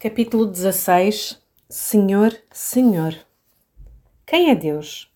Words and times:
Capítulo 0.00 0.46
16 0.46 1.42
Senhor, 1.68 2.32
Senhor. 2.52 3.16
Quem 4.24 4.48
é 4.48 4.54
Deus? 4.54 5.12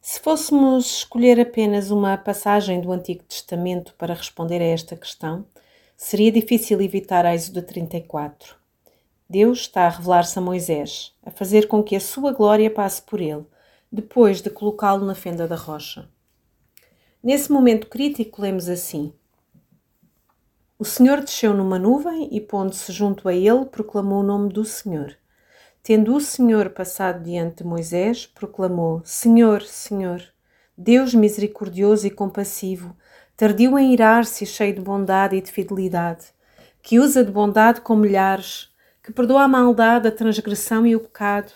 Se 0.00 0.18
fôssemos 0.18 0.86
escolher 0.86 1.38
apenas 1.38 1.92
uma 1.92 2.18
passagem 2.18 2.80
do 2.80 2.90
Antigo 2.90 3.22
Testamento 3.22 3.94
para 3.96 4.12
responder 4.12 4.60
a 4.60 4.64
esta 4.64 4.96
questão, 4.96 5.46
seria 5.96 6.32
difícil 6.32 6.82
evitar 6.82 7.24
Êxodo 7.32 7.62
34. 7.62 8.56
Deus 9.30 9.60
está 9.60 9.86
a 9.86 9.90
revelar-se 9.90 10.36
a 10.36 10.42
Moisés, 10.42 11.14
a 11.24 11.30
fazer 11.30 11.68
com 11.68 11.80
que 11.80 11.94
a 11.94 12.00
sua 12.00 12.32
glória 12.32 12.68
passe 12.68 13.00
por 13.02 13.20
ele, 13.20 13.46
depois 13.92 14.42
de 14.42 14.50
colocá-lo 14.50 15.06
na 15.06 15.14
fenda 15.14 15.46
da 15.46 15.54
rocha. 15.54 16.08
Nesse 17.22 17.52
momento 17.52 17.86
crítico, 17.86 18.42
lemos 18.42 18.68
assim: 18.68 19.12
o 20.78 20.84
Senhor 20.84 21.20
desceu 21.20 21.54
numa 21.54 21.78
nuvem 21.78 22.28
e, 22.32 22.40
pondo-se 22.40 22.90
junto 22.92 23.28
a 23.28 23.34
ele, 23.34 23.66
proclamou 23.66 24.20
o 24.20 24.26
nome 24.26 24.52
do 24.52 24.64
Senhor. 24.64 25.16
Tendo 25.82 26.14
o 26.14 26.20
Senhor 26.20 26.70
passado 26.70 27.22
diante 27.22 27.58
de 27.58 27.64
Moisés, 27.64 28.26
proclamou: 28.26 29.00
Senhor, 29.04 29.62
Senhor, 29.62 30.22
Deus 30.76 31.14
misericordioso 31.14 32.06
e 32.06 32.10
compassivo, 32.10 32.96
tardio 33.36 33.78
em 33.78 33.92
irar-se 33.92 34.44
e 34.44 34.46
cheio 34.46 34.74
de 34.74 34.80
bondade 34.80 35.36
e 35.36 35.40
de 35.40 35.50
fidelidade, 35.52 36.26
que 36.82 36.98
usa 36.98 37.24
de 37.24 37.30
bondade 37.30 37.80
com 37.80 37.96
milhares, 37.96 38.70
que 39.02 39.12
perdoa 39.12 39.42
a 39.42 39.48
maldade, 39.48 40.08
a 40.08 40.12
transgressão 40.12 40.86
e 40.86 40.94
o 40.96 41.00
pecado, 41.00 41.52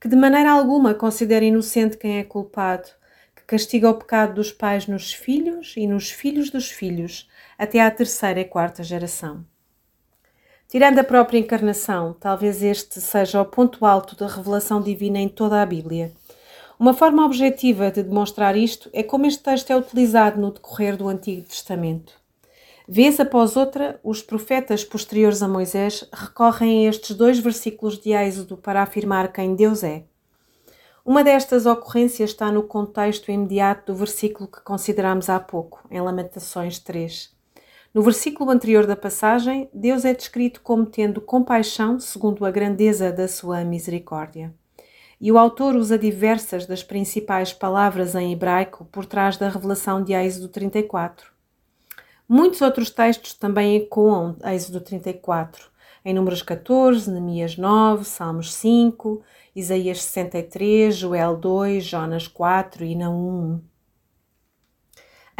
que 0.00 0.08
de 0.08 0.16
maneira 0.16 0.50
alguma 0.50 0.94
considera 0.94 1.44
inocente 1.44 1.96
quem 1.96 2.18
é 2.18 2.24
culpado, 2.24 2.88
que 3.36 3.42
castiga 3.44 3.90
o 3.90 3.94
pecado 3.94 4.34
dos 4.34 4.50
pais 4.50 4.86
nos 4.86 5.12
filhos 5.12 5.74
e 5.76 5.86
nos 5.86 6.10
filhos 6.10 6.50
dos 6.50 6.70
filhos 6.70 7.28
até 7.60 7.78
à 7.78 7.90
terceira 7.90 8.40
e 8.40 8.44
quarta 8.46 8.82
geração. 8.82 9.44
Tirando 10.66 10.98
a 10.98 11.04
própria 11.04 11.38
encarnação, 11.38 12.16
talvez 12.18 12.62
este 12.62 13.02
seja 13.02 13.42
o 13.42 13.44
ponto 13.44 13.84
alto 13.84 14.16
da 14.16 14.26
revelação 14.26 14.80
divina 14.80 15.18
em 15.18 15.28
toda 15.28 15.60
a 15.60 15.66
Bíblia. 15.66 16.10
Uma 16.78 16.94
forma 16.94 17.22
objetiva 17.22 17.90
de 17.90 18.02
demonstrar 18.02 18.56
isto 18.56 18.88
é 18.94 19.02
como 19.02 19.26
este 19.26 19.42
texto 19.42 19.70
é 19.70 19.76
utilizado 19.76 20.40
no 20.40 20.50
decorrer 20.50 20.96
do 20.96 21.06
Antigo 21.06 21.42
Testamento. 21.42 22.14
Vez 22.88 23.20
após 23.20 23.56
outra, 23.56 24.00
os 24.02 24.22
profetas 24.22 24.82
posteriores 24.82 25.42
a 25.42 25.48
Moisés 25.48 26.08
recorrem 26.10 26.86
a 26.86 26.88
estes 26.88 27.14
dois 27.14 27.38
versículos 27.38 28.00
de 28.00 28.12
Êxodo 28.12 28.56
para 28.56 28.80
afirmar 28.80 29.30
quem 29.34 29.54
Deus 29.54 29.84
é. 29.84 30.04
Uma 31.04 31.22
destas 31.22 31.66
ocorrências 31.66 32.30
está 32.30 32.50
no 32.50 32.62
contexto 32.62 33.30
imediato 33.30 33.92
do 33.92 33.98
versículo 33.98 34.48
que 34.48 34.62
consideramos 34.62 35.28
há 35.28 35.38
pouco, 35.38 35.86
em 35.90 36.00
Lamentações 36.00 36.78
3. 36.78 37.38
No 37.92 38.02
versículo 38.02 38.52
anterior 38.52 38.86
da 38.86 38.94
passagem, 38.94 39.68
Deus 39.74 40.04
é 40.04 40.14
descrito 40.14 40.60
como 40.60 40.86
tendo 40.86 41.20
compaixão 41.20 41.98
segundo 41.98 42.44
a 42.44 42.50
grandeza 42.50 43.10
da 43.10 43.26
sua 43.26 43.64
misericórdia. 43.64 44.54
E 45.20 45.32
o 45.32 45.36
autor 45.36 45.74
usa 45.74 45.98
diversas 45.98 46.66
das 46.66 46.84
principais 46.84 47.52
palavras 47.52 48.14
em 48.14 48.32
hebraico 48.32 48.84
por 48.92 49.04
trás 49.04 49.36
da 49.36 49.48
revelação 49.48 50.04
de 50.04 50.12
Êxodo 50.12 50.48
34. 50.48 51.32
Muitos 52.28 52.60
outros 52.60 52.90
textos 52.90 53.34
também 53.34 53.76
ecoam 53.76 54.36
Êxodo 54.44 54.80
34, 54.80 55.68
em 56.04 56.14
Números 56.14 56.42
14, 56.42 57.10
Neemias 57.10 57.56
9, 57.56 58.04
Salmos 58.04 58.54
5, 58.54 59.20
Isaías 59.54 60.00
63, 60.00 60.94
Joel 60.94 61.36
2, 61.36 61.84
Jonas 61.84 62.28
4 62.28 62.84
e 62.84 62.94
Naum 62.94 63.56
1. 63.56 63.69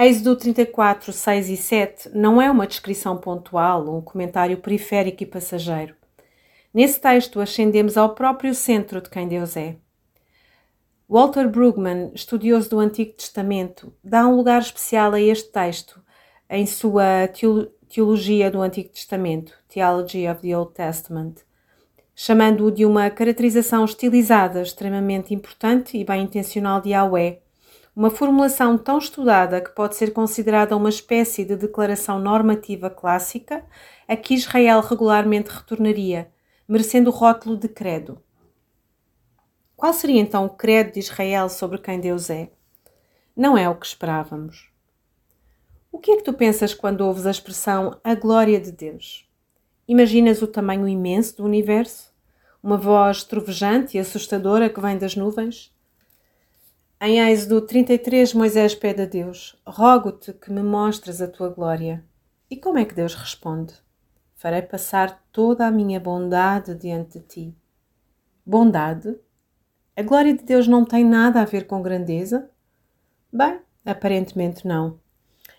Êxodo 0.02 0.34
34, 0.34 1.12
6 1.12 1.50
e 1.50 1.56
7 1.58 2.08
não 2.14 2.40
é 2.40 2.50
uma 2.50 2.66
descrição 2.66 3.18
pontual, 3.18 3.94
um 3.94 4.00
comentário 4.00 4.56
periférico 4.56 5.22
e 5.22 5.26
passageiro. 5.26 5.94
Nesse 6.72 6.98
texto 6.98 7.38
ascendemos 7.38 7.98
ao 7.98 8.14
próprio 8.14 8.54
centro 8.54 9.02
de 9.02 9.10
quem 9.10 9.28
Deus 9.28 9.58
é. 9.58 9.76
Walter 11.06 11.46
Brueggemann, 11.46 12.12
estudioso 12.14 12.70
do 12.70 12.78
Antigo 12.78 13.12
Testamento, 13.12 13.92
dá 14.02 14.26
um 14.26 14.36
lugar 14.36 14.62
especial 14.62 15.12
a 15.12 15.20
este 15.20 15.52
texto 15.52 16.02
em 16.48 16.64
sua 16.64 17.28
Teologia 17.86 18.50
do 18.50 18.62
Antigo 18.62 18.88
Testamento, 18.88 19.52
Theology 19.68 20.26
of 20.26 20.40
the 20.40 20.56
Old 20.56 20.72
Testament, 20.72 21.42
chamando-o 22.14 22.70
de 22.70 22.86
uma 22.86 23.10
caracterização 23.10 23.84
estilizada, 23.84 24.62
extremamente 24.62 25.34
importante 25.34 25.98
e 25.98 26.04
bem 26.06 26.22
intencional 26.22 26.80
de 26.80 26.90
Yahweh, 26.90 27.42
uma 27.94 28.10
formulação 28.10 28.78
tão 28.78 28.98
estudada 28.98 29.60
que 29.60 29.74
pode 29.74 29.96
ser 29.96 30.12
considerada 30.12 30.76
uma 30.76 30.88
espécie 30.88 31.44
de 31.44 31.56
declaração 31.56 32.18
normativa 32.18 32.88
clássica 32.88 33.64
a 34.06 34.16
que 34.16 34.34
Israel 34.34 34.80
regularmente 34.80 35.50
retornaria, 35.50 36.30
merecendo 36.68 37.10
o 37.10 37.12
rótulo 37.12 37.56
de 37.56 37.68
credo. 37.68 38.22
Qual 39.76 39.92
seria 39.92 40.20
então 40.20 40.44
o 40.44 40.50
credo 40.50 40.92
de 40.92 41.00
Israel 41.00 41.48
sobre 41.48 41.78
quem 41.78 41.98
Deus 41.98 42.30
é? 42.30 42.50
Não 43.36 43.56
é 43.56 43.68
o 43.68 43.74
que 43.74 43.86
esperávamos. 43.86 44.70
O 45.90 45.98
que 45.98 46.12
é 46.12 46.16
que 46.16 46.22
tu 46.22 46.32
pensas 46.32 46.72
quando 46.72 47.00
ouves 47.00 47.26
a 47.26 47.30
expressão 47.30 47.98
a 48.04 48.14
glória 48.14 48.60
de 48.60 48.70
Deus? 48.70 49.28
Imaginas 49.88 50.40
o 50.40 50.46
tamanho 50.46 50.86
imenso 50.86 51.38
do 51.38 51.44
universo? 51.44 52.14
Uma 52.62 52.76
voz 52.76 53.24
trovejante 53.24 53.96
e 53.96 54.00
assustadora 54.00 54.68
que 54.68 54.80
vem 54.80 54.96
das 54.96 55.16
nuvens? 55.16 55.74
Em 57.02 57.18
Êxodo 57.18 57.62
33, 57.62 58.34
Moisés 58.34 58.74
pede 58.74 59.00
a 59.00 59.06
Deus: 59.06 59.56
Rogo-te 59.66 60.34
que 60.34 60.52
me 60.52 60.62
mostres 60.62 61.22
a 61.22 61.26
tua 61.26 61.48
glória. 61.48 62.04
E 62.50 62.58
como 62.58 62.76
é 62.76 62.84
que 62.84 62.94
Deus 62.94 63.14
responde? 63.14 63.72
Farei 64.34 64.60
passar 64.60 65.24
toda 65.32 65.66
a 65.66 65.70
minha 65.70 65.98
bondade 65.98 66.74
diante 66.74 67.18
de 67.18 67.24
ti. 67.24 67.56
Bondade? 68.44 69.18
A 69.96 70.02
glória 70.02 70.36
de 70.36 70.44
Deus 70.44 70.68
não 70.68 70.84
tem 70.84 71.02
nada 71.02 71.40
a 71.40 71.46
ver 71.46 71.66
com 71.66 71.80
grandeza? 71.80 72.50
Bem, 73.32 73.60
aparentemente 73.82 74.68
não. 74.68 75.00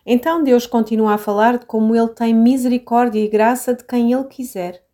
Então 0.06 0.44
Deus 0.44 0.68
continua 0.68 1.16
a 1.16 1.18
falar 1.18 1.58
de 1.58 1.66
como 1.66 1.96
ele 1.96 2.10
tem 2.10 2.36
misericórdia 2.36 3.20
e 3.20 3.28
graça 3.28 3.74
de 3.74 3.84
quem 3.84 4.14
ele 4.14 4.26
quiser. 4.26 4.86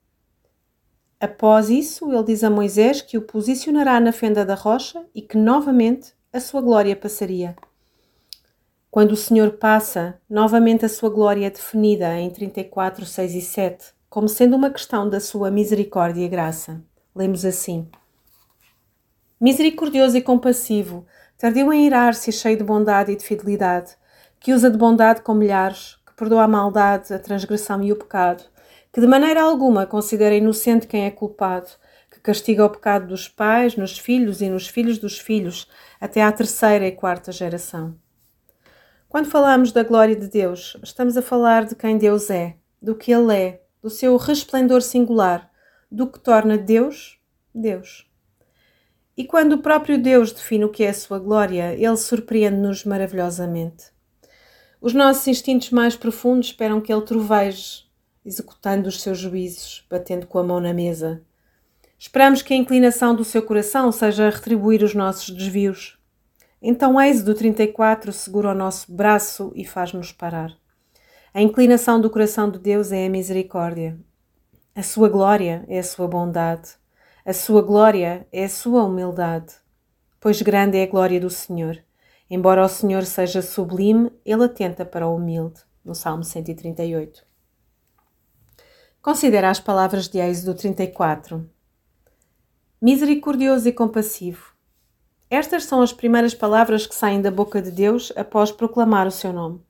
Após 1.20 1.70
isso, 1.70 2.10
ele 2.10 2.24
diz 2.24 2.42
a 2.42 2.50
Moisés 2.50 3.02
que 3.02 3.18
o 3.18 3.22
posicionará 3.22 4.00
na 4.00 4.14
fenda 4.14 4.46
da 4.46 4.56
rocha 4.56 5.06
e 5.14 5.22
que 5.22 5.38
novamente 5.38 6.16
a 6.32 6.40
sua 6.40 6.62
glória 6.62 6.96
passaria. 6.96 7.56
Quando 8.92 9.14
o 9.14 9.18
Senhor 9.18 9.52
passa, 9.52 10.20
novamente 10.30 10.86
a 10.86 10.90
sua 10.90 11.10
glória 11.10 11.48
é 11.48 11.50
definida 11.50 12.20
em 12.20 12.30
34, 12.30 13.06
6 13.06 13.36
e 13.36 13.42
7, 13.42 13.94
como 14.10 14.28
sendo 14.28 14.56
uma 14.56 14.70
questão 14.70 15.10
da 15.10 15.20
sua 15.20 15.50
misericórdia 15.50 16.26
e 16.26 16.28
graça. 16.28 16.82
Lemos 17.16 17.46
assim: 17.46 17.88
Misericordioso 19.40 20.18
e 20.18 20.22
compassivo, 20.22 21.06
tardio 21.38 21.72
em 21.72 21.86
irar-se 21.86 22.30
e 22.30 22.34
cheio 22.34 22.58
de 22.58 22.64
bondade 22.64 23.12
e 23.12 23.16
de 23.16 23.24
fidelidade, 23.24 23.96
que 24.40 24.54
usa 24.54 24.70
de 24.70 24.78
bondade 24.78 25.22
com 25.22 25.34
milhares, 25.34 25.98
que 26.06 26.14
perdoa 26.14 26.44
a 26.44 26.48
maldade, 26.48 27.14
a 27.14 27.20
transgressão 27.20 27.82
e 27.84 27.92
o 27.92 27.96
pecado, 27.96 28.44
que 28.92 29.00
de 29.00 29.08
maneira 29.08 29.42
alguma 29.42 29.86
considera 29.86 30.36
inocente 30.36 30.88
quem 30.88 31.06
é 31.06 31.12
culpado, 31.12 31.70
castiga 32.28 32.66
o 32.66 32.70
pecado 32.70 33.08
dos 33.08 33.30
pais 33.30 33.78
nos 33.78 33.98
filhos 33.98 34.42
e 34.42 34.50
nos 34.50 34.68
filhos 34.68 34.98
dos 34.98 35.18
filhos, 35.18 35.66
até 35.98 36.22
à 36.22 36.30
terceira 36.30 36.86
e 36.86 36.92
quarta 36.92 37.32
geração. 37.32 37.98
Quando 39.08 39.30
falamos 39.30 39.72
da 39.72 39.82
glória 39.82 40.14
de 40.14 40.28
Deus, 40.28 40.76
estamos 40.84 41.16
a 41.16 41.22
falar 41.22 41.64
de 41.64 41.74
quem 41.74 41.98
Deus 41.98 42.30
é, 42.30 42.58
do 42.82 42.96
que 42.96 43.14
Ele 43.14 43.34
é, 43.34 43.62
do 43.82 43.90
seu 43.90 44.18
resplendor 44.18 44.82
singular, 44.82 45.50
do 45.90 46.06
que 46.06 46.20
torna 46.20 46.58
Deus, 46.58 47.18
Deus. 47.56 48.06
E 49.16 49.24
quando 49.24 49.54
o 49.54 49.62
próprio 49.62 49.98
Deus 49.98 50.34
define 50.34 50.66
o 50.66 50.70
que 50.70 50.84
é 50.84 50.90
a 50.90 50.94
sua 50.94 51.20
glória, 51.20 51.76
Ele 51.76 51.96
surpreende-nos 51.96 52.84
maravilhosamente. 52.84 53.86
Os 54.82 54.94
nossos 54.94 55.26
instintos 55.28 55.70
mais 55.70 55.96
profundos 55.96 56.48
esperam 56.48 56.82
que 56.82 56.92
Ele 56.92 57.04
troveje, 57.04 57.86
executando 58.26 58.90
os 58.90 59.02
seus 59.02 59.18
juízos, 59.18 59.88
batendo 59.90 60.28
com 60.28 60.40
a 60.40 60.44
mão 60.44 60.60
na 60.60 60.74
mesa, 60.74 61.26
Esperamos 62.00 62.44
que 62.44 62.54
a 62.54 62.58
inclinação 62.58 63.16
do 63.16 63.26
seu 63.26 63.42
coração 63.42 63.92
seja 63.92 64.30
retribuir 64.30 64.84
os 64.84 64.94
nossos 64.94 65.32
desvios. 65.32 65.98
Então, 66.62 67.02
Êxodo 67.02 67.34
34 67.34 68.14
segura 68.14 68.52
o 68.52 68.56
nosso 68.56 68.92
braço 68.94 69.52
e 69.56 69.66
faz-nos 69.66 70.12
parar. 70.12 70.56
A 71.34 71.42
inclinação 71.42 72.00
do 72.00 72.10
coração 72.10 72.52
de 72.52 72.60
Deus 72.60 72.92
é 72.92 73.08
a 73.08 73.10
misericórdia. 73.10 74.00
A 74.76 74.84
sua 74.84 75.10
glória 75.10 75.66
é 75.68 75.80
a 75.80 75.84
sua 75.84 76.08
bondade. 76.08 76.70
A 77.26 77.34
sua 77.34 77.64
glória 77.64 78.28
é 78.32 78.46
a 78.46 78.50
sua 78.50 78.84
humildade. 78.84 79.56
Pois 80.20 80.40
grande 80.42 80.78
é 80.78 80.84
a 80.84 80.88
glória 80.88 81.20
do 81.20 81.32
Senhor. 81.32 81.84
Embora 82.30 82.64
o 82.64 82.70
Senhor 82.70 83.06
seja 83.06 83.42
sublime, 83.42 84.12
ele 84.24 84.44
atenta 84.44 84.86
para 84.86 85.08
o 85.08 85.16
humilde. 85.16 85.62
No 85.84 85.96
Salmo 85.96 86.24
138. 86.24 87.26
Considera 89.02 89.50
as 89.50 89.60
palavras 89.60 90.08
de 90.08 90.20
Êxodo 90.20 90.54
34 90.54 91.57
misericordioso 92.80 93.68
e 93.68 93.72
compassivo. 93.72 94.54
Estas 95.30 95.64
são 95.64 95.82
as 95.82 95.92
primeiras 95.92 96.36
palavras 96.36 96.86
que 96.86 96.94
saem 96.94 97.22
da 97.22 97.32
boca 97.32 97.60
de 97.60 97.72
Deus 97.72 98.14
após 98.16 98.52
proclamar 98.52 99.08
o 99.08 99.12
seu 99.12 99.34
nome. 99.34 99.62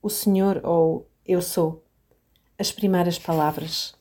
O 0.00 0.08
Senhor 0.08 0.60
ou 0.62 1.08
Eu 1.26 1.42
sou. 1.42 1.84
As 2.56 2.70
primeiras 2.70 3.18
palavras. 3.18 3.92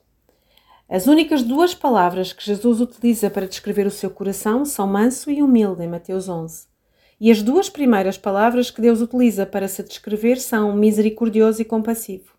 As 0.87 1.07
únicas 1.07 1.41
duas 1.41 1.73
palavras 1.73 2.31
que 2.31 2.45
Jesus 2.45 2.79
utiliza 2.79 3.27
para 3.27 3.47
descrever 3.47 3.87
o 3.87 3.91
seu 3.91 4.11
coração 4.11 4.63
são 4.65 4.85
manso 4.85 5.31
e 5.31 5.41
humilde, 5.41 5.83
em 5.83 5.87
Mateus 5.87 6.29
11. 6.29 6.67
E 7.19 7.31
as 7.31 7.41
duas 7.41 7.69
primeiras 7.69 8.19
palavras 8.19 8.69
que 8.69 8.81
Deus 8.81 9.01
utiliza 9.01 9.47
para 9.47 9.67
se 9.67 9.81
descrever 9.81 10.37
são 10.39 10.75
misericordioso 10.75 11.61
e 11.61 11.65
compassivo. 11.65 12.33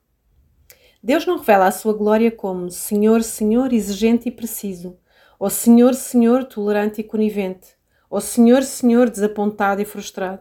Deus 1.02 1.26
não 1.26 1.38
revela 1.38 1.66
a 1.66 1.72
sua 1.72 1.92
glória 1.92 2.30
como 2.30 2.70
Senhor, 2.70 3.22
Senhor, 3.24 3.72
exigente 3.72 4.28
e 4.28 4.32
preciso, 4.32 4.96
ou 5.44 5.50
Senhor, 5.50 5.92
Senhor, 5.92 6.44
tolerante 6.44 7.02
e 7.02 7.04
conivente, 7.04 7.76
ou 8.08 8.18
Senhor, 8.18 8.62
Senhor, 8.62 9.10
desapontado 9.10 9.82
e 9.82 9.84
frustrado. 9.84 10.40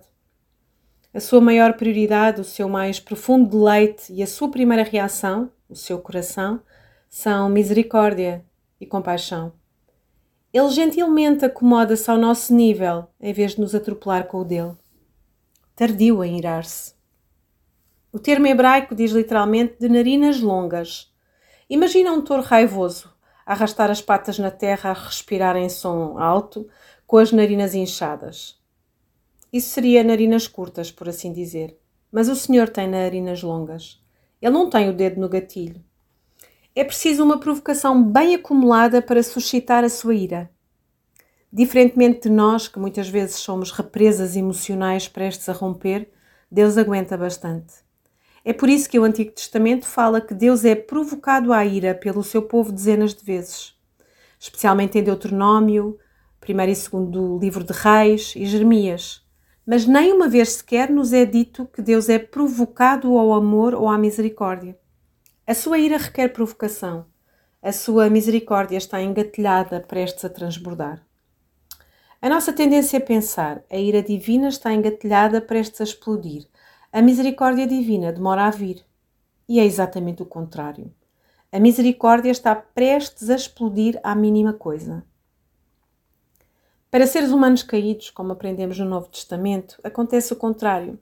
A 1.13 1.19
sua 1.19 1.41
maior 1.41 1.73
prioridade, 1.73 2.39
o 2.39 2.45
seu 2.45 2.69
mais 2.69 3.01
profundo 3.01 3.49
deleite 3.49 4.13
e 4.13 4.23
a 4.23 4.25
sua 4.25 4.49
primeira 4.49 4.81
reação, 4.81 5.51
o 5.67 5.75
seu 5.75 5.99
coração, 5.99 6.61
são 7.09 7.49
misericórdia 7.49 8.45
e 8.79 8.85
compaixão. 8.85 9.51
Ele 10.53 10.69
gentilmente 10.69 11.43
acomoda-se 11.43 12.09
ao 12.09 12.17
nosso 12.17 12.55
nível 12.55 13.09
em 13.19 13.33
vez 13.33 13.55
de 13.55 13.59
nos 13.59 13.75
atropelar 13.75 14.27
com 14.27 14.37
o 14.37 14.45
dele. 14.45 14.71
Tardio 15.75 16.23
em 16.23 16.37
irar-se. 16.37 16.93
O 18.09 18.19
termo 18.19 18.47
hebraico 18.47 18.95
diz 18.95 19.11
literalmente 19.11 19.75
de 19.77 19.89
narinas 19.89 20.39
longas. 20.39 21.13
Imagina 21.69 22.13
um 22.13 22.21
touro 22.21 22.41
raivoso 22.41 23.12
arrastar 23.45 23.89
as 23.91 24.01
patas 24.01 24.39
na 24.39 24.51
terra 24.51 24.91
a 24.91 24.93
respirar 24.93 25.55
em 25.55 25.69
som 25.69 26.17
alto, 26.17 26.67
com 27.05 27.17
as 27.17 27.31
narinas 27.31 27.75
inchadas. 27.75 28.59
Isso 29.51 29.69
seria 29.69 30.03
narinas 30.03 30.47
curtas, 30.47 30.91
por 30.91 31.07
assim 31.07 31.31
dizer. 31.31 31.77
Mas 32.11 32.27
o 32.27 32.35
senhor 32.35 32.69
tem 32.69 32.87
narinas 32.87 33.43
longas. 33.43 34.03
Ele 34.41 34.53
não 34.53 34.69
tem 34.69 34.89
o 34.89 34.93
dedo 34.93 35.21
no 35.21 35.29
gatilho. 35.29 35.83
É 36.75 36.83
preciso 36.83 37.23
uma 37.23 37.39
provocação 37.39 38.03
bem 38.03 38.33
acumulada 38.33 38.99
para 38.99 39.21
suscitar 39.21 39.83
a 39.83 39.89
sua 39.89 40.15
ira. 40.15 40.49
Diferentemente 41.51 42.21
de 42.21 42.29
nós, 42.29 42.67
que 42.67 42.79
muitas 42.79 43.07
vezes 43.07 43.35
somos 43.35 43.71
represas 43.71 44.35
emocionais 44.35 45.07
prestes 45.07 45.47
a 45.49 45.53
romper, 45.53 46.11
Deus 46.51 46.75
aguenta 46.75 47.15
bastante. 47.15 47.82
É 48.45 48.51
por 48.51 48.67
isso 48.67 48.89
que 48.89 48.99
o 48.99 49.03
Antigo 49.03 49.31
Testamento 49.31 49.85
fala 49.85 50.19
que 50.19 50.33
Deus 50.33 50.65
é 50.65 50.75
provocado 50.75 51.53
à 51.53 51.65
ira 51.65 51.95
pelo 51.95 52.23
seu 52.23 52.41
povo 52.41 52.73
dezenas 52.73 53.13
de 53.13 53.23
vezes, 53.23 53.73
especialmente 54.37 54.97
em 54.97 55.03
Deuteronômio, 55.03 55.97
1 56.45 56.51
e 56.51 56.65
2 56.65 56.91
livro 57.41 57.63
de 57.63 57.71
Reis 57.71 58.33
e 58.35 58.45
Jeremias. 58.45 59.21
Mas 59.65 59.85
nem 59.85 60.11
uma 60.11 60.27
vez 60.27 60.53
sequer 60.53 60.89
nos 60.89 61.13
é 61.13 61.25
dito 61.25 61.65
que 61.73 61.81
Deus 61.81 62.09
é 62.09 62.19
provocado 62.19 63.17
ao 63.17 63.33
amor 63.33 63.73
ou 63.73 63.87
à 63.87 63.97
misericórdia. 63.97 64.77
A 65.47 65.53
sua 65.53 65.79
ira 65.79 65.97
requer 65.97 66.29
provocação. 66.29 67.05
A 67.61 67.71
sua 67.71 68.09
misericórdia 68.09 68.75
está 68.75 69.01
engatilhada, 69.01 69.79
prestes 69.79 70.25
a 70.25 70.29
transbordar. 70.29 71.01
A 72.21 72.27
nossa 72.27 72.51
tendência 72.51 72.97
é 72.97 72.99
pensar 72.99 73.63
a 73.71 73.77
ira 73.77 74.03
divina 74.03 74.49
está 74.49 74.73
engatilhada, 74.73 75.39
prestes 75.39 75.79
a 75.79 75.83
explodir. 75.85 76.45
A 76.95 77.01
misericórdia 77.01 77.65
divina 77.65 78.13
demora 78.13 78.43
a 78.43 78.51
vir. 78.51 78.85
E 79.49 79.59
é 79.59 79.65
exatamente 79.65 80.21
o 80.21 80.27
contrário. 80.27 80.93
A 81.51 81.59
misericórdia 81.59 82.29
está 82.29 82.53
prestes 82.55 83.31
a 83.31 83.35
explodir 83.35 83.99
à 84.03 84.13
mínima 84.13 84.53
coisa. 84.53 85.03
Para 86.91 87.07
seres 87.07 87.31
humanos 87.31 87.63
caídos, 87.63 88.11
como 88.11 88.31
aprendemos 88.31 88.77
no 88.77 88.85
Novo 88.85 89.07
Testamento, 89.07 89.79
acontece 89.83 90.33
o 90.33 90.35
contrário. 90.35 90.99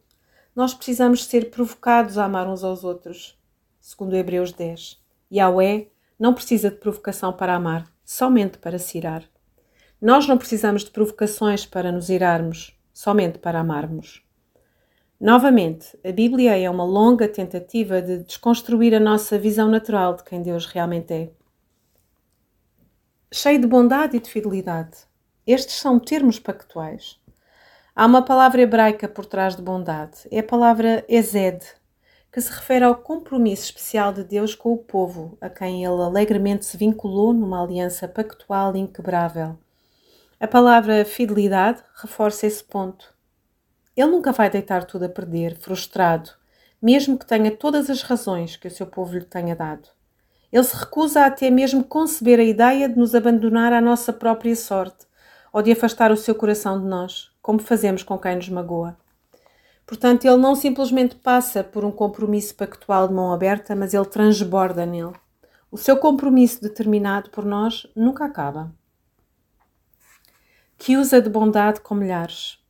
Nós 0.55 0.73
precisamos 0.73 1.25
ser 1.25 1.51
provocados 1.51 2.17
a 2.17 2.23
amar 2.23 2.47
uns 2.47 2.63
aos 2.63 2.85
outros 2.85 3.37
segundo 3.81 4.15
Hebreus 4.15 4.53
10. 4.53 4.97
Yahweh 5.29 5.89
não 6.17 6.33
precisa 6.33 6.69
de 6.69 6.77
provocação 6.77 7.33
para 7.33 7.53
amar, 7.53 7.85
somente 8.05 8.57
para 8.59 8.79
se 8.79 8.97
irar. 8.97 9.25
Nós 10.01 10.25
não 10.25 10.37
precisamos 10.37 10.85
de 10.85 10.91
provocações 10.91 11.65
para 11.65 11.91
nos 11.91 12.09
irarmos, 12.09 12.79
somente 12.93 13.39
para 13.39 13.59
amarmos. 13.59 14.23
Novamente, 15.21 15.95
a 16.03 16.11
Bíblia 16.11 16.57
é 16.57 16.67
uma 16.67 16.83
longa 16.83 17.27
tentativa 17.27 18.01
de 18.01 18.23
desconstruir 18.23 18.95
a 18.95 18.99
nossa 18.99 19.37
visão 19.37 19.69
natural 19.69 20.15
de 20.15 20.23
quem 20.23 20.41
Deus 20.41 20.65
realmente 20.65 21.13
é. 21.13 21.29
Cheio 23.31 23.61
de 23.61 23.67
bondade 23.67 24.17
e 24.17 24.19
de 24.19 24.27
fidelidade. 24.27 24.97
Estes 25.45 25.75
são 25.75 25.99
termos 25.99 26.39
pactuais. 26.39 27.19
Há 27.95 28.07
uma 28.07 28.25
palavra 28.25 28.63
hebraica 28.63 29.07
por 29.07 29.27
trás 29.27 29.55
de 29.55 29.61
bondade. 29.61 30.27
É 30.31 30.39
a 30.39 30.43
palavra 30.43 31.05
Ezed, 31.07 31.63
que 32.31 32.41
se 32.41 32.51
refere 32.51 32.83
ao 32.83 32.95
compromisso 32.95 33.65
especial 33.65 34.11
de 34.11 34.23
Deus 34.23 34.55
com 34.55 34.73
o 34.73 34.77
povo, 34.77 35.37
a 35.39 35.51
quem 35.51 35.85
ele 35.85 36.01
alegremente 36.01 36.65
se 36.65 36.75
vinculou 36.77 37.31
numa 37.31 37.63
aliança 37.63 38.07
pactual 38.07 38.75
inquebrável. 38.75 39.55
A 40.39 40.47
palavra 40.47 41.05
fidelidade 41.05 41.83
reforça 42.01 42.47
esse 42.47 42.63
ponto. 42.63 43.20
Ele 43.95 44.11
nunca 44.11 44.31
vai 44.31 44.49
deitar 44.49 44.85
tudo 44.85 45.05
a 45.05 45.09
perder, 45.09 45.57
frustrado, 45.57 46.31
mesmo 46.81 47.17
que 47.17 47.25
tenha 47.25 47.51
todas 47.51 47.89
as 47.89 48.01
razões 48.01 48.55
que 48.55 48.67
o 48.67 48.71
seu 48.71 48.87
povo 48.87 49.13
lhe 49.13 49.25
tenha 49.25 49.55
dado. 49.55 49.89
Ele 50.51 50.63
se 50.63 50.75
recusa 50.75 51.21
a 51.21 51.25
até 51.27 51.49
mesmo 51.49 51.83
conceber 51.83 52.39
a 52.39 52.43
ideia 52.43 52.89
de 52.89 52.97
nos 52.97 53.15
abandonar 53.15 53.71
à 53.71 53.79
nossa 53.79 54.11
própria 54.11 54.55
sorte 54.55 55.05
ou 55.53 55.61
de 55.61 55.71
afastar 55.71 56.11
o 56.11 56.17
seu 56.17 56.33
coração 56.35 56.79
de 56.79 56.87
nós, 56.87 57.31
como 57.41 57.59
fazemos 57.59 58.03
com 58.03 58.17
quem 58.17 58.35
nos 58.35 58.49
magoa. 58.49 58.97
Portanto, 59.85 60.25
ele 60.25 60.37
não 60.37 60.55
simplesmente 60.55 61.15
passa 61.15 61.63
por 61.63 61.83
um 61.83 61.91
compromisso 61.91 62.55
pactual 62.55 63.07
de 63.07 63.13
mão 63.13 63.33
aberta, 63.33 63.75
mas 63.75 63.93
ele 63.93 64.05
transborda 64.05 64.85
nele. 64.85 65.13
O 65.69 65.77
seu 65.77 65.97
compromisso 65.97 66.61
determinado 66.61 67.29
por 67.29 67.45
nós 67.45 67.85
nunca 67.95 68.25
acaba. 68.25 68.73
Que 70.77 70.97
usa 70.97 71.21
de 71.21 71.29
bondade 71.29 71.81
com 71.81 71.93
milhares. 71.93 72.60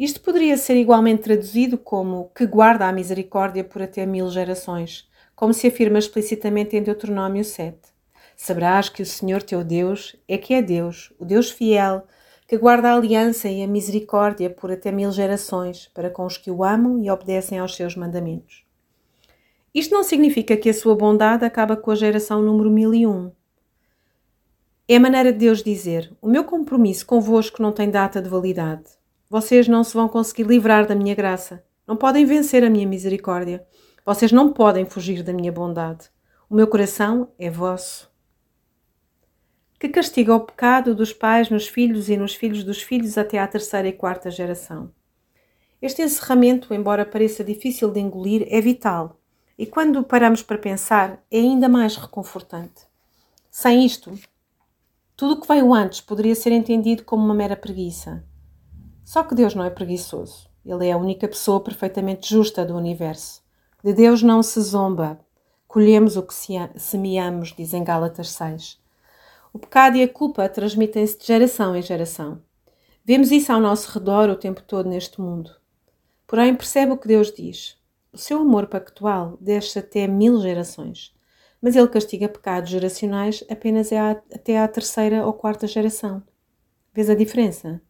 Isto 0.00 0.22
poderia 0.22 0.56
ser 0.56 0.76
igualmente 0.76 1.24
traduzido 1.24 1.76
como 1.76 2.30
que 2.34 2.46
guarda 2.46 2.88
a 2.88 2.92
misericórdia 2.92 3.62
por 3.62 3.82
até 3.82 4.06
mil 4.06 4.30
gerações, 4.30 5.06
como 5.36 5.52
se 5.52 5.66
afirma 5.66 5.98
explicitamente 5.98 6.74
em 6.74 6.82
Deuteronômio 6.82 7.44
7. 7.44 7.76
Saberás 8.34 8.88
que 8.88 9.02
o 9.02 9.06
Senhor 9.06 9.42
teu 9.42 9.62
Deus 9.62 10.16
é 10.26 10.38
que 10.38 10.54
é 10.54 10.62
Deus, 10.62 11.12
o 11.18 11.24
Deus 11.26 11.50
fiel, 11.50 12.06
que 12.48 12.56
guarda 12.56 12.88
a 12.88 12.94
aliança 12.94 13.46
e 13.50 13.62
a 13.62 13.66
misericórdia 13.66 14.48
por 14.48 14.72
até 14.72 14.90
mil 14.90 15.12
gerações 15.12 15.90
para 15.92 16.08
com 16.08 16.24
os 16.24 16.38
que 16.38 16.50
o 16.50 16.64
amam 16.64 16.98
e 17.04 17.10
obedecem 17.10 17.58
aos 17.58 17.76
seus 17.76 17.94
mandamentos. 17.94 18.64
Isto 19.74 19.94
não 19.94 20.02
significa 20.02 20.56
que 20.56 20.70
a 20.70 20.74
sua 20.74 20.96
bondade 20.96 21.44
acaba 21.44 21.76
com 21.76 21.90
a 21.90 21.94
geração 21.94 22.40
número 22.40 22.70
mil 22.70 22.94
e 22.94 23.06
um. 23.06 23.30
É 24.88 24.96
a 24.96 25.00
maneira 25.00 25.30
de 25.30 25.40
Deus 25.40 25.62
dizer: 25.62 26.10
O 26.22 26.26
meu 26.26 26.44
compromisso 26.44 27.04
convosco 27.04 27.60
não 27.60 27.70
tem 27.70 27.90
data 27.90 28.22
de 28.22 28.30
validade. 28.30 28.98
Vocês 29.30 29.66
não 29.66 29.82
se 29.82 29.94
vão 29.94 30.08
conseguir 30.08 30.42
livrar 30.42 30.86
da 30.86 30.94
minha 30.94 31.14
graça. 31.14 31.64
Não 31.86 31.96
podem 31.96 32.26
vencer 32.26 32.62
a 32.62 32.68
minha 32.68 32.86
misericórdia. 32.86 33.64
Vocês 34.04 34.32
não 34.32 34.52
podem 34.52 34.84
fugir 34.84 35.22
da 35.22 35.32
minha 35.32 35.52
bondade. 35.52 36.10
O 36.50 36.54
meu 36.54 36.66
coração 36.66 37.32
é 37.38 37.48
vosso 37.48 38.10
que 39.80 39.88
castiga 39.88 40.34
o 40.34 40.40
pecado 40.40 40.94
dos 40.94 41.10
pais 41.10 41.48
nos 41.48 41.66
filhos 41.66 42.10
e 42.10 42.16
nos 42.16 42.34
filhos 42.34 42.62
dos 42.62 42.82
filhos 42.82 43.16
até 43.16 43.38
à 43.38 43.48
terceira 43.48 43.88
e 43.88 43.92
quarta 43.94 44.30
geração. 44.30 44.92
Este 45.80 46.02
encerramento, 46.02 46.74
embora 46.74 47.06
pareça 47.06 47.42
difícil 47.42 47.90
de 47.90 47.98
engolir, 47.98 48.46
é 48.50 48.60
vital 48.60 49.18
e 49.56 49.64
quando 49.64 50.04
paramos 50.04 50.42
para 50.42 50.58
pensar, 50.58 51.24
é 51.30 51.38
ainda 51.38 51.66
mais 51.66 51.96
reconfortante. 51.96 52.82
Sem 53.50 53.86
isto, 53.86 54.12
tudo 55.16 55.34
o 55.34 55.40
que 55.40 55.48
veio 55.48 55.72
antes 55.72 56.02
poderia 56.02 56.34
ser 56.34 56.52
entendido 56.52 57.02
como 57.02 57.24
uma 57.24 57.34
mera 57.34 57.56
preguiça. 57.56 58.22
Só 59.10 59.24
que 59.24 59.34
Deus 59.34 59.56
não 59.56 59.64
é 59.64 59.70
preguiçoso. 59.70 60.48
Ele 60.64 60.86
é 60.86 60.92
a 60.92 60.96
única 60.96 61.26
pessoa 61.26 61.58
perfeitamente 61.58 62.32
justa 62.32 62.64
do 62.64 62.76
universo. 62.76 63.42
De 63.82 63.92
Deus 63.92 64.22
não 64.22 64.40
se 64.40 64.60
zomba. 64.60 65.18
Colhemos 65.66 66.16
o 66.16 66.22
que 66.22 66.32
semeamos, 66.76 67.52
dizem 67.52 67.82
Gálatas 67.82 68.30
6. 68.30 68.80
O 69.52 69.58
pecado 69.58 69.96
e 69.96 70.04
a 70.04 70.08
culpa 70.08 70.48
transmitem-se 70.48 71.18
de 71.18 71.26
geração 71.26 71.74
em 71.74 71.82
geração. 71.82 72.40
Vemos 73.04 73.32
isso 73.32 73.52
ao 73.52 73.58
nosso 73.58 73.90
redor 73.90 74.30
o 74.30 74.36
tempo 74.36 74.62
todo 74.62 74.88
neste 74.88 75.20
mundo. 75.20 75.56
Porém, 76.24 76.54
percebe 76.54 76.92
o 76.92 76.96
que 76.96 77.08
Deus 77.08 77.34
diz. 77.34 77.76
O 78.12 78.16
seu 78.16 78.38
amor 78.38 78.68
pactual 78.68 79.36
desce 79.40 79.80
até 79.80 80.06
mil 80.06 80.40
gerações, 80.40 81.12
mas 81.60 81.74
ele 81.74 81.88
castiga 81.88 82.28
pecados 82.28 82.70
geracionais 82.70 83.42
apenas 83.50 83.90
até 83.92 84.60
à 84.60 84.68
terceira 84.68 85.26
ou 85.26 85.32
quarta 85.32 85.66
geração. 85.66 86.22
Vês 86.94 87.10
a 87.10 87.16
diferença? 87.16 87.82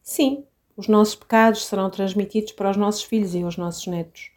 Sim, 0.00 0.44
os 0.80 0.88
nossos 0.88 1.14
pecados 1.14 1.66
serão 1.66 1.90
transmitidos 1.90 2.52
para 2.52 2.70
os 2.70 2.76
nossos 2.76 3.02
filhos 3.02 3.34
e 3.34 3.44
os 3.44 3.58
nossos 3.58 3.86
netos. 3.86 4.30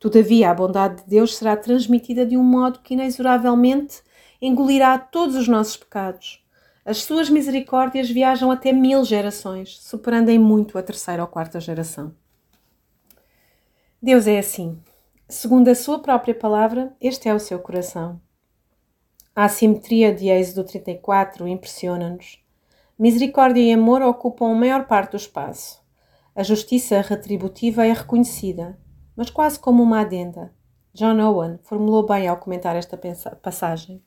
Todavia, 0.00 0.50
a 0.50 0.54
bondade 0.54 1.02
de 1.02 1.08
Deus 1.08 1.36
será 1.36 1.56
transmitida 1.56 2.26
de 2.26 2.36
um 2.36 2.42
modo 2.42 2.80
que 2.80 2.94
inexoravelmente 2.94 4.02
engolirá 4.42 4.98
todos 4.98 5.36
os 5.36 5.46
nossos 5.46 5.76
pecados. 5.76 6.44
As 6.84 7.04
suas 7.04 7.30
misericórdias 7.30 8.10
viajam 8.10 8.50
até 8.50 8.72
mil 8.72 9.04
gerações, 9.04 9.78
superando 9.80 10.28
em 10.28 10.40
muito 10.40 10.76
a 10.76 10.82
terceira 10.82 11.22
ou 11.22 11.28
quarta 11.28 11.60
geração. 11.60 12.12
Deus 14.02 14.26
é 14.26 14.40
assim. 14.40 14.80
Segundo 15.28 15.68
a 15.68 15.74
sua 15.76 16.00
própria 16.00 16.34
palavra, 16.34 16.92
este 17.00 17.28
é 17.28 17.34
o 17.34 17.38
seu 17.38 17.60
coração. 17.60 18.20
A 19.36 19.44
assimetria 19.44 20.12
de 20.12 20.28
Êxodo 20.28 20.64
34 20.64 21.46
impressiona-nos. 21.46 22.44
Misericórdia 22.98 23.60
e 23.60 23.72
amor 23.72 24.00
ocupam 24.02 24.50
a 24.50 24.54
maior 24.54 24.86
parte 24.86 25.12
do 25.12 25.16
espaço. 25.16 25.82
A 26.34 26.42
justiça 26.42 27.00
retributiva 27.00 27.86
é 27.86 27.92
reconhecida, 27.92 28.78
mas 29.16 29.28
quase 29.28 29.58
como 29.58 29.82
uma 29.82 30.00
adenda. 30.00 30.52
John 30.94 31.20
Owen 31.20 31.58
formulou 31.62 32.06
bem 32.06 32.26
ao 32.26 32.38
comentar 32.38 32.74
esta 32.74 32.98
passagem. 33.42 34.02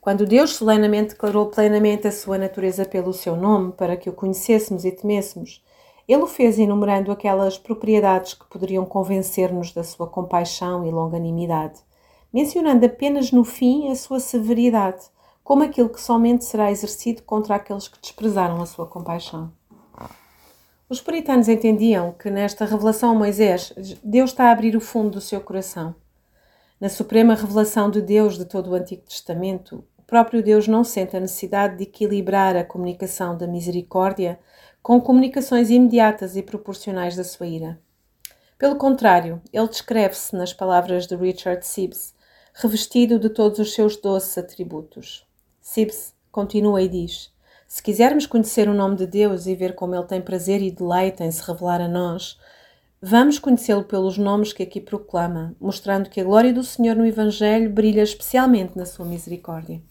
Quando 0.00 0.26
Deus 0.26 0.56
solenemente 0.56 1.10
declarou 1.10 1.46
plenamente 1.46 2.06
a 2.08 2.12
sua 2.12 2.38
natureza 2.38 2.84
pelo 2.84 3.12
seu 3.12 3.36
nome, 3.36 3.72
para 3.72 3.96
que 3.96 4.08
o 4.08 4.14
conhecêssemos 4.14 4.84
e 4.84 4.92
temêssemos, 4.92 5.62
ele 6.08 6.22
o 6.22 6.26
fez 6.26 6.58
enumerando 6.58 7.12
aquelas 7.12 7.58
propriedades 7.58 8.32
que 8.32 8.48
poderiam 8.48 8.86
convencer-nos 8.86 9.72
da 9.72 9.84
sua 9.84 10.06
compaixão 10.06 10.86
e 10.86 10.90
longanimidade 10.90 11.86
mencionando 12.32 12.84
apenas 12.84 13.32
no 13.32 13.44
fim 13.44 13.90
a 13.90 13.94
sua 13.94 14.20
severidade, 14.20 15.02
como 15.48 15.64
aquilo 15.64 15.88
que 15.88 15.98
somente 15.98 16.44
será 16.44 16.70
exercido 16.70 17.22
contra 17.22 17.54
aqueles 17.54 17.88
que 17.88 17.98
desprezaram 17.98 18.60
a 18.60 18.66
sua 18.66 18.86
compaixão. 18.86 19.50
Os 20.90 21.00
puritanos 21.00 21.48
entendiam 21.48 22.12
que 22.12 22.28
nesta 22.28 22.66
revelação 22.66 23.12
a 23.12 23.14
Moisés, 23.14 23.72
Deus 24.04 24.28
está 24.28 24.48
a 24.48 24.52
abrir 24.52 24.76
o 24.76 24.80
fundo 24.80 25.12
do 25.12 25.20
seu 25.22 25.40
coração. 25.40 25.94
Na 26.78 26.90
suprema 26.90 27.34
revelação 27.34 27.90
de 27.90 28.02
Deus 28.02 28.36
de 28.36 28.44
todo 28.44 28.68
o 28.68 28.74
Antigo 28.74 29.00
Testamento, 29.08 29.82
o 29.96 30.02
próprio 30.02 30.42
Deus 30.42 30.68
não 30.68 30.84
sente 30.84 31.16
a 31.16 31.20
necessidade 31.20 31.78
de 31.78 31.84
equilibrar 31.84 32.54
a 32.54 32.62
comunicação 32.62 33.34
da 33.34 33.46
misericórdia 33.46 34.38
com 34.82 35.00
comunicações 35.00 35.70
imediatas 35.70 36.36
e 36.36 36.42
proporcionais 36.42 37.16
da 37.16 37.24
sua 37.24 37.46
ira. 37.46 37.80
Pelo 38.58 38.76
contrário, 38.76 39.40
ele 39.50 39.68
descreve-se 39.68 40.36
nas 40.36 40.52
palavras 40.52 41.06
de 41.06 41.16
Richard 41.16 41.66
Sibbes 41.66 42.14
revestido 42.52 43.18
de 43.18 43.30
todos 43.30 43.58
os 43.58 43.72
seus 43.72 43.96
doces 43.96 44.36
atributos. 44.36 45.26
Sibbes 45.68 46.14
continua 46.32 46.80
e 46.80 46.88
diz: 46.88 47.30
Se 47.66 47.82
quisermos 47.82 48.24
conhecer 48.24 48.70
o 48.70 48.74
nome 48.74 48.96
de 48.96 49.06
Deus 49.06 49.46
e 49.46 49.54
ver 49.54 49.74
como 49.74 49.94
Ele 49.94 50.06
tem 50.06 50.18
prazer 50.18 50.62
e 50.62 50.70
deleite 50.70 51.22
em 51.22 51.30
se 51.30 51.42
revelar 51.42 51.78
a 51.82 51.86
nós, 51.86 52.40
vamos 53.02 53.38
conhecê-lo 53.38 53.84
pelos 53.84 54.16
nomes 54.16 54.50
que 54.50 54.62
aqui 54.62 54.80
proclama, 54.80 55.54
mostrando 55.60 56.08
que 56.08 56.22
a 56.22 56.24
glória 56.24 56.54
do 56.54 56.64
Senhor 56.64 56.96
no 56.96 57.04
Evangelho 57.04 57.70
brilha 57.70 58.02
especialmente 58.02 58.78
na 58.78 58.86
sua 58.86 59.04
misericórdia. 59.04 59.82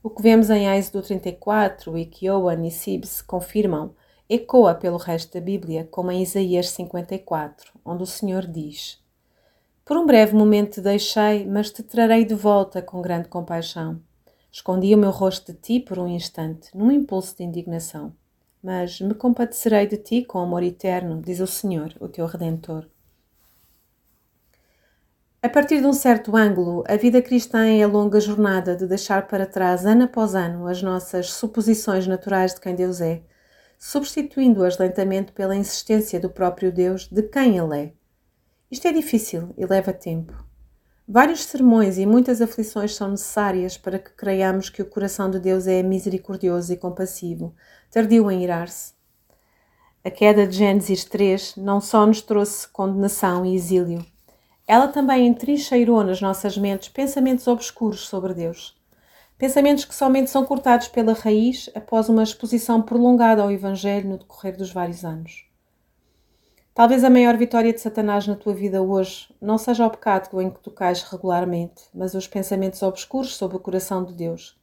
O 0.00 0.08
que 0.08 0.22
vemos 0.22 0.48
em 0.50 0.68
Êxodo 0.68 1.02
34 1.02 1.98
e 1.98 2.06
que 2.06 2.30
Owen 2.30 2.68
e 2.68 2.70
Sibbes 2.70 3.20
confirmam 3.20 3.92
ecoa 4.30 4.72
pelo 4.72 4.98
resto 4.98 5.34
da 5.34 5.40
Bíblia, 5.40 5.88
como 5.90 6.12
em 6.12 6.22
Isaías 6.22 6.70
54, 6.70 7.72
onde 7.84 8.04
o 8.04 8.06
Senhor 8.06 8.46
diz: 8.46 9.02
por 9.84 9.96
um 9.96 10.06
breve 10.06 10.36
momento 10.36 10.74
te 10.74 10.80
deixei, 10.80 11.44
mas 11.44 11.72
te 11.72 11.82
trarei 11.82 12.24
de 12.24 12.36
volta 12.36 12.80
com 12.80 13.02
grande 13.02 13.28
compaixão. 13.28 14.00
Escondi 14.54 14.94
o 14.94 14.98
meu 14.98 15.10
rosto 15.10 15.52
de 15.52 15.58
ti 15.58 15.80
por 15.80 15.98
um 15.98 16.06
instante, 16.06 16.70
num 16.72 16.88
impulso 16.92 17.36
de 17.36 17.42
indignação. 17.42 18.14
Mas 18.62 19.00
me 19.00 19.12
compadecerei 19.12 19.84
de 19.84 19.96
ti 19.96 20.24
com 20.24 20.38
amor 20.38 20.62
eterno, 20.62 21.20
diz 21.20 21.40
o 21.40 21.46
Senhor, 21.48 21.92
o 21.98 22.06
teu 22.06 22.24
Redentor. 22.24 22.86
A 25.42 25.48
partir 25.48 25.80
de 25.80 25.86
um 25.88 25.92
certo 25.92 26.36
ângulo, 26.36 26.84
a 26.86 26.94
vida 26.94 27.20
cristã 27.20 27.66
é 27.66 27.82
a 27.82 27.88
longa 27.88 28.20
jornada 28.20 28.76
de 28.76 28.86
deixar 28.86 29.26
para 29.26 29.44
trás, 29.44 29.84
ano 29.84 30.04
após 30.04 30.36
ano, 30.36 30.68
as 30.68 30.80
nossas 30.80 31.32
suposições 31.32 32.06
naturais 32.06 32.54
de 32.54 32.60
quem 32.60 32.76
Deus 32.76 33.00
é, 33.00 33.22
substituindo-as 33.76 34.78
lentamente 34.78 35.32
pela 35.32 35.56
insistência 35.56 36.20
do 36.20 36.30
próprio 36.30 36.70
Deus 36.70 37.08
de 37.08 37.24
quem 37.24 37.58
Ele 37.58 37.76
é 37.76 37.92
isto 38.70 38.88
é 38.88 38.92
difícil 38.92 39.54
e 39.56 39.64
leva 39.66 39.92
tempo. 39.92 40.32
Vários 41.06 41.44
sermões 41.44 41.98
e 41.98 42.06
muitas 42.06 42.40
aflições 42.40 42.94
são 42.94 43.10
necessárias 43.10 43.76
para 43.76 43.98
que 43.98 44.10
creiamos 44.12 44.70
que 44.70 44.80
o 44.80 44.86
coração 44.86 45.30
de 45.30 45.38
Deus 45.38 45.66
é 45.66 45.82
misericordioso 45.82 46.72
e 46.72 46.78
compassivo, 46.78 47.54
tardio 47.90 48.30
em 48.30 48.42
irar-se. 48.42 48.94
A 50.02 50.10
queda 50.10 50.46
de 50.46 50.56
Gênesis 50.56 51.04
3 51.04 51.56
não 51.58 51.78
só 51.78 52.06
nos 52.06 52.22
trouxe 52.22 52.66
condenação 52.68 53.44
e 53.44 53.54
exílio, 53.54 54.02
ela 54.66 54.88
também 54.88 55.26
entrincheirou 55.26 56.02
nas 56.02 56.22
nossas 56.22 56.56
mentes 56.56 56.88
pensamentos 56.88 57.46
obscuros 57.46 58.08
sobre 58.08 58.32
Deus. 58.32 58.74
Pensamentos 59.36 59.84
que 59.84 59.94
somente 59.94 60.30
são 60.30 60.46
cortados 60.46 60.88
pela 60.88 61.12
raiz 61.12 61.68
após 61.74 62.08
uma 62.08 62.22
exposição 62.22 62.80
prolongada 62.80 63.42
ao 63.42 63.52
Evangelho 63.52 64.08
no 64.08 64.16
decorrer 64.16 64.56
dos 64.56 64.72
vários 64.72 65.04
anos. 65.04 65.44
Talvez 66.74 67.04
a 67.04 67.08
maior 67.08 67.36
vitória 67.36 67.72
de 67.72 67.80
Satanás 67.80 68.26
na 68.26 68.34
tua 68.34 68.52
vida 68.52 68.82
hoje 68.82 69.32
não 69.40 69.56
seja 69.56 69.86
o 69.86 69.90
pecado 69.90 70.42
em 70.42 70.50
que 70.50 70.58
tu 70.58 70.72
cais 70.72 71.04
regularmente, 71.04 71.84
mas 71.94 72.14
os 72.14 72.26
pensamentos 72.26 72.82
obscuros 72.82 73.36
sobre 73.36 73.56
o 73.56 73.60
coração 73.60 74.04
de 74.04 74.12
Deus, 74.12 74.60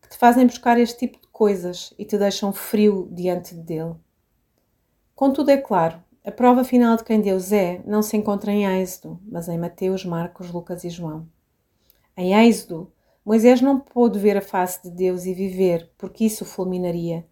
que 0.00 0.08
te 0.08 0.16
fazem 0.16 0.46
buscar 0.46 0.78
este 0.78 0.98
tipo 0.98 1.20
de 1.20 1.26
coisas 1.32 1.92
e 1.98 2.04
te 2.04 2.16
deixam 2.16 2.52
frio 2.52 3.08
diante 3.10 3.56
dele. 3.56 3.96
Contudo, 5.16 5.50
é 5.50 5.56
claro, 5.56 6.00
a 6.24 6.30
prova 6.30 6.62
final 6.62 6.96
de 6.96 7.02
quem 7.02 7.20
Deus 7.20 7.50
é 7.50 7.82
não 7.84 8.02
se 8.02 8.16
encontra 8.16 8.52
em 8.52 8.64
Êxodo, 8.80 9.18
mas 9.28 9.48
em 9.48 9.58
Mateus, 9.58 10.04
Marcos, 10.04 10.52
Lucas 10.52 10.84
e 10.84 10.90
João. 10.90 11.26
Em 12.16 12.34
Êxodo, 12.46 12.92
Moisés 13.24 13.60
não 13.60 13.80
pôde 13.80 14.16
ver 14.20 14.36
a 14.36 14.40
face 14.40 14.84
de 14.84 14.90
Deus 14.90 15.26
e 15.26 15.34
viver, 15.34 15.90
porque 15.98 16.24
isso 16.24 16.44
fulminaria. 16.44 17.26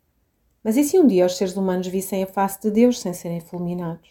Mas 0.66 0.76
e 0.76 0.82
se 0.82 0.98
um 0.98 1.06
dia 1.06 1.24
os 1.24 1.36
seres 1.36 1.56
humanos 1.56 1.86
vissem 1.86 2.24
a 2.24 2.26
face 2.26 2.60
de 2.60 2.72
Deus 2.72 2.98
sem 2.98 3.12
serem 3.12 3.40
fulminados? 3.40 4.10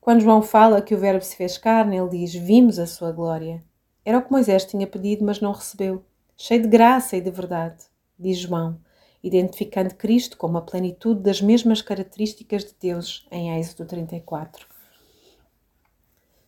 Quando 0.00 0.20
João 0.20 0.40
fala 0.40 0.80
que 0.80 0.94
o 0.94 0.98
Verbo 0.98 1.24
se 1.24 1.34
fez 1.34 1.58
carne, 1.58 1.96
ele 1.96 2.10
diz: 2.10 2.32
Vimos 2.32 2.78
a 2.78 2.86
sua 2.86 3.10
glória. 3.10 3.60
Era 4.04 4.18
o 4.18 4.22
que 4.22 4.30
Moisés 4.30 4.64
tinha 4.64 4.86
pedido, 4.86 5.24
mas 5.24 5.40
não 5.40 5.50
recebeu. 5.50 6.04
Cheio 6.36 6.62
de 6.62 6.68
graça 6.68 7.16
e 7.16 7.20
de 7.20 7.32
verdade, 7.32 7.82
diz 8.16 8.38
João, 8.38 8.78
identificando 9.20 9.96
Cristo 9.96 10.38
como 10.38 10.58
a 10.58 10.62
plenitude 10.62 11.20
das 11.22 11.42
mesmas 11.42 11.82
características 11.82 12.64
de 12.66 12.76
Deus 12.80 13.26
em 13.28 13.58
Êxodo 13.58 13.84
34. 13.84 14.64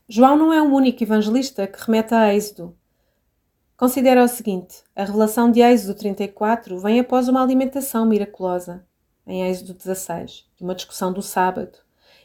João 0.09 0.37
não 0.37 0.53
é 0.53 0.63
o 0.63 0.73
único 0.73 1.03
evangelista 1.03 1.67
que 1.67 1.85
remete 1.85 2.15
a 2.15 2.33
Êxodo. 2.33 2.77
Considera 3.77 4.25
o 4.25 4.29
seguinte: 4.29 4.83
a 4.95 5.05
revelação 5.05 5.51
de 5.51 5.61
Êxodo 5.61 5.95
34 5.95 6.79
vem 6.79 7.01
após 7.01 7.29
uma 7.29 7.43
alimentação 7.43 8.07
miraculosa, 8.07 8.87
em 9.27 9.49
Êxodo 9.49 9.75
16, 9.75 10.47
e 10.61 10.65
uma 10.65 10.75
discussão 10.75 11.13
do 11.13 11.23
sábado, 11.23 11.79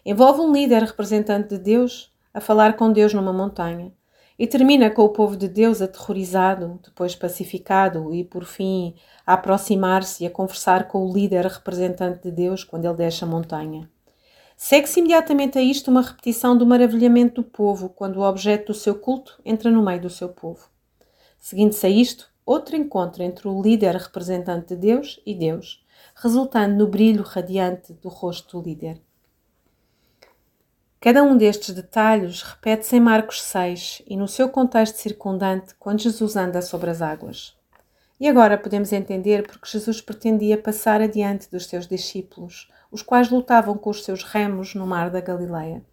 Envolve 0.05 0.39
um 0.39 0.51
líder 0.51 0.83
representante 0.83 1.49
de 1.49 1.57
Deus 1.57 2.11
a 2.33 2.39
falar 2.39 2.77
com 2.77 2.91
Deus 2.91 3.13
numa 3.13 3.33
montanha 3.33 3.93
e 4.37 4.47
termina 4.47 4.89
com 4.89 5.01
o 5.01 5.09
povo 5.09 5.35
de 5.35 5.49
Deus 5.49 5.81
aterrorizado, 5.81 6.79
depois 6.83 7.15
pacificado 7.15 8.13
e, 8.15 8.23
por 8.23 8.45
fim, 8.45 8.95
a 9.27 9.33
aproximar-se 9.33 10.23
e 10.23 10.27
a 10.27 10.31
conversar 10.31 10.87
com 10.87 11.05
o 11.05 11.13
líder 11.13 11.45
representante 11.45 12.23
de 12.23 12.31
Deus 12.31 12.63
quando 12.63 12.85
ele 12.85 12.95
deixa 12.95 13.25
a 13.25 13.29
montanha. 13.29 13.89
Segue-se 14.55 14.99
imediatamente 14.99 15.57
a 15.57 15.61
isto 15.61 15.91
uma 15.91 16.01
repetição 16.01 16.57
do 16.57 16.65
maravilhamento 16.65 17.41
do 17.41 17.47
povo 17.47 17.89
quando 17.89 18.17
o 18.17 18.23
objeto 18.23 18.67
do 18.67 18.73
seu 18.73 18.95
culto 18.95 19.39
entra 19.43 19.69
no 19.69 19.83
meio 19.83 20.01
do 20.01 20.09
seu 20.09 20.29
povo. 20.29 20.68
Seguindo-se 21.39 21.85
a 21.85 21.89
isto, 21.89 22.29
outro 22.45 22.75
encontro 22.75 23.23
entre 23.23 23.47
o 23.47 23.61
líder 23.61 23.95
representante 23.95 24.69
de 24.69 24.75
Deus 24.75 25.21
e 25.25 25.33
Deus, 25.33 25.85
resultando 26.15 26.75
no 26.75 26.87
brilho 26.87 27.23
radiante 27.23 27.93
do 27.93 28.09
rosto 28.09 28.59
do 28.59 28.67
líder. 28.67 29.01
Cada 31.01 31.23
um 31.23 31.37
destes 31.37 31.73
detalhes 31.73 32.41
repete-se 32.41 32.97
em 32.97 32.99
Marcos 32.99 33.41
6 33.43 34.01
e 34.05 34.17
no 34.17 34.27
seu 34.27 34.49
contexto 34.49 34.97
circundante 34.97 35.73
quando 35.79 36.01
Jesus 36.01 36.35
anda 36.35 36.61
sobre 36.61 36.89
as 36.89 37.01
águas. 37.01 37.57
E 38.19 38.27
agora 38.27 38.57
podemos 38.57 38.91
entender 38.91 39.47
porque 39.47 39.69
Jesus 39.69 40.01
pretendia 40.01 40.57
passar 40.57 41.01
adiante 41.01 41.49
dos 41.49 41.67
seus 41.67 41.87
discípulos, 41.87 42.69
os 42.91 43.01
quais 43.01 43.29
lutavam 43.29 43.77
com 43.77 43.89
os 43.89 44.03
seus 44.03 44.23
remos 44.23 44.75
no 44.75 44.85
mar 44.85 45.09
da 45.09 45.21
Galileia. 45.21 45.85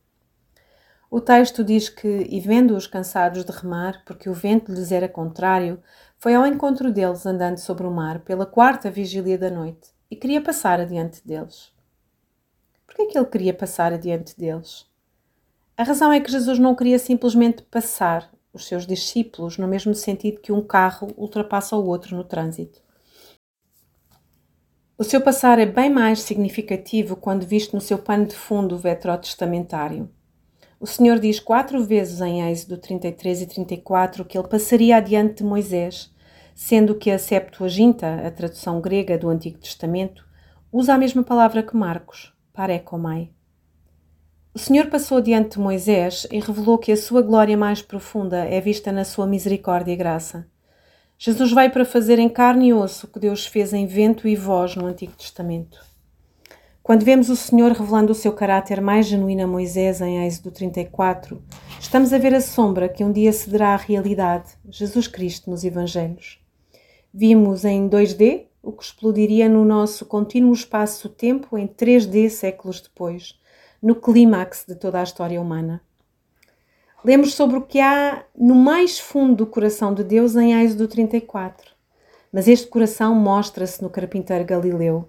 O 1.17 1.21
texto 1.23 1.65
diz 1.65 1.89
que, 1.89 2.27
e 2.29 2.39
vendo-os 2.41 2.87
cansados 2.87 3.43
de 3.43 3.51
remar, 3.51 4.03
porque 4.05 4.29
o 4.29 4.35
vento 4.35 4.71
lhes 4.71 4.93
era 4.93 5.09
contrário, 5.09 5.83
foi 6.19 6.35
ao 6.35 6.47
encontro 6.47 6.93
deles 6.93 7.25
andando 7.25 7.57
sobre 7.57 7.87
o 7.87 7.91
mar 7.91 8.19
pela 8.21 8.45
quarta 8.45 8.91
vigília 8.91 9.39
da 9.39 9.51
noite 9.51 9.89
e 10.11 10.15
queria 10.15 10.43
passar 10.43 10.79
adiante 10.79 11.27
deles. 11.27 11.73
Por 12.87 12.95
que 12.95 13.01
é 13.01 13.07
que 13.07 13.17
ele 13.17 13.25
queria 13.25 13.55
passar 13.55 13.95
adiante 13.95 14.39
deles? 14.39 14.85
A 15.75 15.85
razão 15.85 16.13
é 16.13 16.21
que 16.21 16.31
Jesus 16.31 16.59
não 16.59 16.75
queria 16.75 16.99
simplesmente 16.99 17.63
passar 17.63 18.31
os 18.53 18.67
seus 18.67 18.87
discípulos 18.87 19.57
no 19.57 19.67
mesmo 19.67 19.95
sentido 19.95 20.43
que 20.43 20.53
um 20.53 20.61
carro 20.61 21.09
ultrapassa 21.17 21.77
o 21.77 21.87
outro 21.87 22.15
no 22.15 22.25
trânsito. 22.25 22.83
O 24.99 25.03
seu 25.03 25.23
passar 25.23 25.59
é 25.59 25.65
bem 25.65 25.89
mais 25.89 26.21
significativo 26.21 27.17
quando 27.17 27.47
visto 27.47 27.73
no 27.73 27.81
seu 27.81 27.97
pano 27.97 28.27
de 28.27 28.37
fundo 28.37 28.77
veterotestamentário. 28.77 30.15
O 30.87 30.89
Senhor 30.89 31.19
diz 31.19 31.41
quatro 31.41 31.83
vezes 31.83 32.21
em 32.21 32.49
Êxodo 32.49 32.79
33 32.79 33.43
e 33.43 33.47
34 33.47 34.25
que 34.25 34.39
ele 34.39 34.47
passaria 34.47 34.97
adiante 34.97 35.39
de 35.39 35.43
Moisés, 35.43 36.15
sendo 36.55 36.95
que 36.95 37.11
a 37.11 37.19
Septuaginta, 37.19 38.25
a 38.25 38.31
tradução 38.31 38.81
grega 38.81 39.19
do 39.19 39.29
Antigo 39.29 39.59
Testamento, 39.59 40.25
usa 40.71 40.95
a 40.95 40.97
mesma 40.97 41.25
palavra 41.25 41.61
que 41.61 41.75
Marcos, 41.75 42.33
parekomai. 42.53 43.31
O 44.55 44.61
Senhor 44.61 44.87
passou 44.87 45.21
diante 45.21 45.57
de 45.57 45.59
Moisés 45.59 46.25
e 46.31 46.39
revelou 46.39 46.79
que 46.79 46.93
a 46.93 46.97
sua 46.97 47.21
glória 47.21 47.57
mais 47.57 47.83
profunda 47.83 48.45
é 48.45 48.61
vista 48.61 48.93
na 48.93 49.03
sua 49.03 49.27
misericórdia 49.27 49.91
e 49.91 49.97
graça. 49.97 50.47
Jesus 51.19 51.51
vai 51.51 51.69
para 51.69 51.85
fazer 51.85 52.21
em 52.21 52.29
carne 52.29 52.69
e 52.69 52.73
osso 52.73 53.09
o 53.09 53.11
que 53.11 53.19
Deus 53.19 53.45
fez 53.45 53.73
em 53.73 53.89
vento 53.89 54.29
e 54.29 54.37
voz 54.37 54.77
no 54.77 54.87
Antigo 54.87 55.15
Testamento. 55.17 55.96
Quando 56.87 57.05
vemos 57.05 57.29
o 57.29 57.35
Senhor 57.35 57.73
revelando 57.73 58.13
o 58.13 58.15
seu 58.15 58.33
caráter 58.33 58.81
mais 58.81 59.07
genuíno 59.07 59.43
a 59.43 59.47
Moisés 59.49 60.01
em 60.01 60.25
Êxodo 60.25 60.53
34, 60.53 61.43
estamos 61.81 62.13
a 62.13 62.19
ver 62.19 62.33
a 62.33 62.41
sombra 62.41 62.89
que 62.89 63.03
um 63.03 63.11
dia 63.11 63.33
cederá 63.33 63.71
à 63.71 63.77
realidade, 63.77 64.53
Jesus 64.71 65.09
Cristo, 65.09 65.51
nos 65.51 65.65
Evangelhos. 65.65 66.41
Vimos 67.13 67.65
em 67.65 67.89
2D 67.89 68.45
o 68.63 68.71
que 68.71 68.85
explodiria 68.85 69.49
no 69.49 69.65
nosso 69.65 70.07
contínuo 70.07 70.53
espaço-tempo 70.53 71.59
em 71.59 71.67
3D 71.67 72.31
séculos 72.31 72.81
depois, 72.81 73.37
no 73.83 73.97
clímax 73.97 74.65
de 74.65 74.77
toda 74.77 75.01
a 75.01 75.03
história 75.03 75.41
humana. 75.41 75.83
Lemos 77.05 77.35
sobre 77.35 77.57
o 77.57 77.63
que 77.63 77.81
há 77.81 78.25
no 78.39 78.55
mais 78.55 78.97
fundo 78.97 79.35
do 79.35 79.47
coração 79.49 79.93
de 79.93 80.05
Deus 80.05 80.37
em 80.37 80.55
Êxodo 80.63 80.87
34. 80.87 81.69
Mas 82.33 82.47
este 82.47 82.69
coração 82.69 83.13
mostra-se 83.13 83.83
no 83.83 83.91
carpinteiro 83.91 84.45
Galileu, 84.45 85.09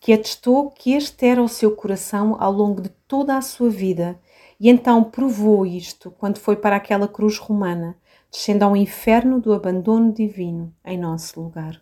que 0.00 0.12
atestou 0.12 0.70
que 0.70 0.92
este 0.92 1.26
era 1.26 1.42
o 1.42 1.48
seu 1.48 1.74
coração 1.74 2.36
ao 2.38 2.52
longo 2.52 2.80
de 2.80 2.88
toda 3.06 3.36
a 3.36 3.42
sua 3.42 3.70
vida 3.70 4.18
e 4.60 4.68
então 4.68 5.04
provou 5.04 5.64
isto 5.64 6.10
quando 6.10 6.38
foi 6.38 6.56
para 6.56 6.76
aquela 6.76 7.06
cruz 7.06 7.38
romana, 7.38 7.96
descendo 8.30 8.64
ao 8.64 8.76
inferno 8.76 9.40
do 9.40 9.52
abandono 9.52 10.12
divino 10.12 10.74
em 10.84 10.98
nosso 10.98 11.40
lugar. 11.40 11.80